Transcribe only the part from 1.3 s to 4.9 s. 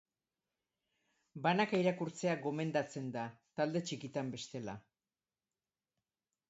Banaka irakurtzea gomendatzen da, talde txikitan bestela.